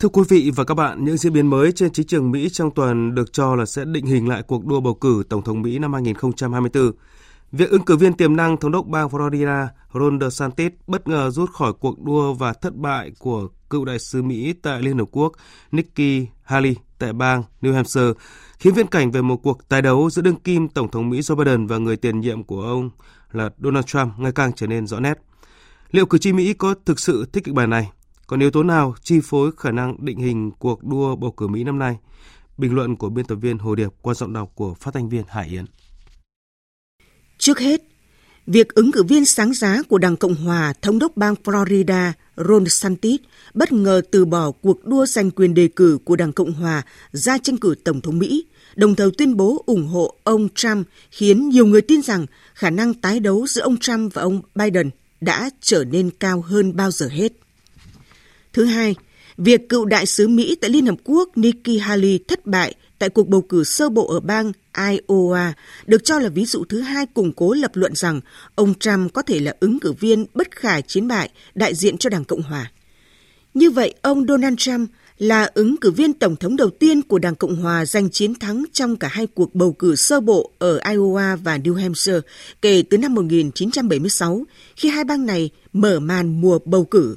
[0.00, 2.70] Thưa quý vị và các bạn, những diễn biến mới trên chính trường Mỹ trong
[2.70, 5.78] tuần được cho là sẽ định hình lại cuộc đua bầu cử Tổng thống Mỹ
[5.78, 6.92] năm 2024.
[7.52, 11.50] Việc ứng cử viên tiềm năng thống đốc bang Florida Ron DeSantis bất ngờ rút
[11.50, 15.32] khỏi cuộc đua và thất bại của cựu đại sứ Mỹ tại Liên Hợp Quốc
[15.72, 18.12] Nikki Haley tại bang New Hampshire
[18.58, 21.36] khiến viễn cảnh về một cuộc tái đấu giữa đương kim Tổng thống Mỹ Joe
[21.36, 22.90] Biden và người tiền nhiệm của ông
[23.32, 25.18] là Donald Trump ngày càng trở nên rõ nét.
[25.90, 27.90] Liệu cử tri Mỹ có thực sự thích kịch bản này?
[28.28, 31.64] Còn yếu tố nào chi phối khả năng định hình cuộc đua bầu cử Mỹ
[31.64, 31.96] năm nay?
[32.58, 35.22] Bình luận của biên tập viên Hồ Điệp qua giọng đọc của phát thanh viên
[35.28, 35.64] Hải Yến.
[37.38, 37.82] Trước hết,
[38.46, 42.64] việc ứng cử viên sáng giá của Đảng Cộng Hòa thống đốc bang Florida Ron
[42.64, 43.20] DeSantis
[43.54, 47.38] bất ngờ từ bỏ cuộc đua giành quyền đề cử của Đảng Cộng Hòa ra
[47.38, 48.44] tranh cử Tổng thống Mỹ,
[48.76, 52.94] đồng thời tuyên bố ủng hộ ông Trump khiến nhiều người tin rằng khả năng
[52.94, 57.08] tái đấu giữa ông Trump và ông Biden đã trở nên cao hơn bao giờ
[57.08, 57.32] hết.
[58.58, 58.94] Thứ hai,
[59.36, 63.28] việc cựu đại sứ Mỹ tại Liên Hợp Quốc Nikki Haley thất bại tại cuộc
[63.28, 65.52] bầu cử sơ bộ ở bang Iowa
[65.86, 68.20] được cho là ví dụ thứ hai củng cố lập luận rằng
[68.54, 72.10] ông Trump có thể là ứng cử viên bất khả chiến bại đại diện cho
[72.10, 72.72] Đảng Cộng Hòa.
[73.54, 77.34] Như vậy, ông Donald Trump là ứng cử viên tổng thống đầu tiên của Đảng
[77.34, 81.36] Cộng Hòa giành chiến thắng trong cả hai cuộc bầu cử sơ bộ ở Iowa
[81.36, 82.20] và New Hampshire
[82.62, 84.42] kể từ năm 1976,
[84.76, 87.16] khi hai bang này mở màn mùa bầu cử.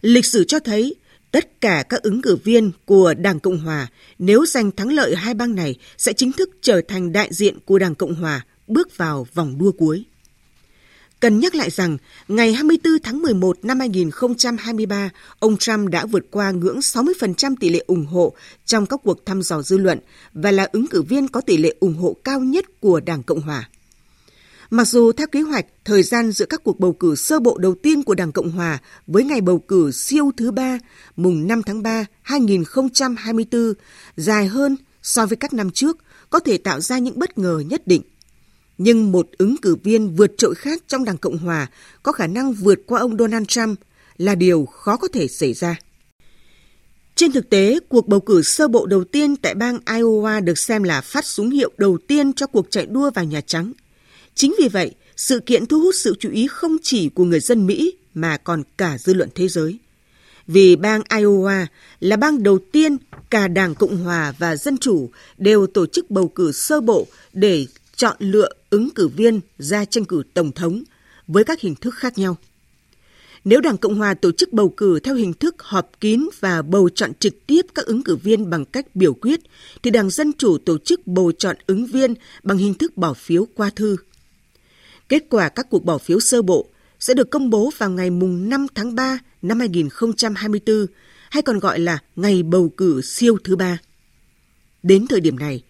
[0.00, 0.94] Lịch sử cho thấy
[1.30, 3.86] tất cả các ứng cử viên của Đảng Cộng Hòa
[4.18, 7.78] nếu giành thắng lợi hai bang này sẽ chính thức trở thành đại diện của
[7.78, 10.04] Đảng Cộng Hòa bước vào vòng đua cuối.
[11.20, 16.50] Cần nhắc lại rằng, ngày 24 tháng 11 năm 2023, ông Trump đã vượt qua
[16.50, 18.34] ngưỡng 60% tỷ lệ ủng hộ
[18.66, 19.98] trong các cuộc thăm dò dư luận
[20.32, 23.40] và là ứng cử viên có tỷ lệ ủng hộ cao nhất của Đảng Cộng
[23.40, 23.68] Hòa.
[24.70, 27.74] Mặc dù theo kế hoạch, thời gian giữa các cuộc bầu cử sơ bộ đầu
[27.74, 30.78] tiên của Đảng Cộng Hòa với ngày bầu cử siêu thứ ba,
[31.16, 33.72] mùng 5 tháng 3, 2024,
[34.16, 35.98] dài hơn so với các năm trước,
[36.30, 38.02] có thể tạo ra những bất ngờ nhất định.
[38.78, 41.66] Nhưng một ứng cử viên vượt trội khác trong Đảng Cộng Hòa
[42.02, 43.80] có khả năng vượt qua ông Donald Trump
[44.16, 45.76] là điều khó có thể xảy ra.
[47.14, 50.82] Trên thực tế, cuộc bầu cử sơ bộ đầu tiên tại bang Iowa được xem
[50.82, 53.72] là phát súng hiệu đầu tiên cho cuộc chạy đua vào Nhà Trắng–
[54.38, 57.66] Chính vì vậy, sự kiện thu hút sự chú ý không chỉ của người dân
[57.66, 59.78] Mỹ mà còn cả dư luận thế giới.
[60.46, 61.66] Vì bang Iowa
[62.00, 62.96] là bang đầu tiên
[63.30, 67.66] cả Đảng Cộng Hòa và Dân Chủ đều tổ chức bầu cử sơ bộ để
[67.96, 70.82] chọn lựa ứng cử viên ra tranh cử Tổng thống
[71.26, 72.36] với các hình thức khác nhau.
[73.44, 76.88] Nếu Đảng Cộng Hòa tổ chức bầu cử theo hình thức họp kín và bầu
[76.88, 79.40] chọn trực tiếp các ứng cử viên bằng cách biểu quyết,
[79.82, 83.46] thì Đảng Dân Chủ tổ chức bầu chọn ứng viên bằng hình thức bỏ phiếu
[83.54, 83.96] qua thư.
[85.08, 86.66] Kết quả các cuộc bỏ phiếu sơ bộ
[87.00, 90.86] sẽ được công bố vào ngày mùng 5 tháng 3 năm 2024,
[91.30, 93.78] hay còn gọi là ngày bầu cử siêu thứ ba.
[94.82, 95.62] Đến thời điểm này,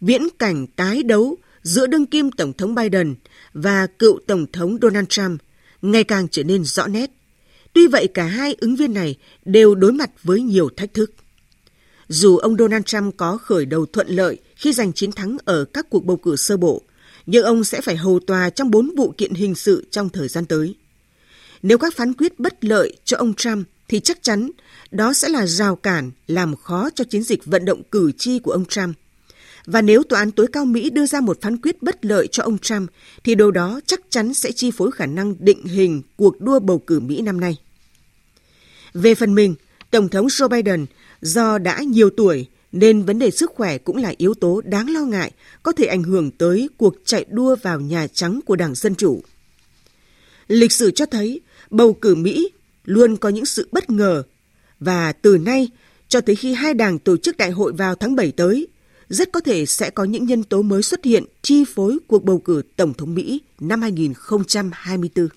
[0.00, 3.14] viễn cảnh tái đấu giữa đương kim Tổng thống Biden
[3.52, 5.40] và cựu Tổng thống Donald Trump
[5.82, 7.10] ngày càng trở nên rõ nét.
[7.72, 11.14] Tuy vậy cả hai ứng viên này đều đối mặt với nhiều thách thức.
[12.08, 15.86] Dù ông Donald Trump có khởi đầu thuận lợi khi giành chiến thắng ở các
[15.90, 16.82] cuộc bầu cử sơ bộ,
[17.26, 20.46] nhưng ông sẽ phải hầu tòa trong bốn vụ kiện hình sự trong thời gian
[20.46, 20.74] tới.
[21.62, 24.50] Nếu các phán quyết bất lợi cho ông Trump thì chắc chắn
[24.90, 28.50] đó sẽ là rào cản làm khó cho chiến dịch vận động cử tri của
[28.50, 28.96] ông Trump.
[29.66, 32.42] Và nếu tòa án tối cao Mỹ đưa ra một phán quyết bất lợi cho
[32.42, 32.90] ông Trump
[33.24, 36.78] thì điều đó chắc chắn sẽ chi phối khả năng định hình cuộc đua bầu
[36.78, 37.56] cử Mỹ năm nay.
[38.94, 39.54] Về phần mình,
[39.90, 40.86] Tổng thống Joe Biden
[41.20, 45.00] do đã nhiều tuổi nên vấn đề sức khỏe cũng là yếu tố đáng lo
[45.00, 45.30] ngại
[45.62, 49.22] có thể ảnh hưởng tới cuộc chạy đua vào Nhà Trắng của Đảng Dân Chủ.
[50.48, 51.40] Lịch sử cho thấy
[51.70, 52.50] bầu cử Mỹ
[52.84, 54.22] luôn có những sự bất ngờ
[54.80, 55.70] và từ nay
[56.08, 58.68] cho tới khi hai đảng tổ chức đại hội vào tháng 7 tới,
[59.08, 62.38] rất có thể sẽ có những nhân tố mới xuất hiện chi phối cuộc bầu
[62.38, 65.28] cử Tổng thống Mỹ năm 2024.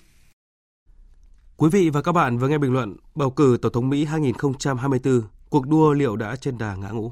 [1.58, 5.22] Quý vị và các bạn vừa nghe bình luận bầu cử Tổng thống Mỹ 2024,
[5.50, 7.12] cuộc đua liệu đã trên đà ngã ngũ?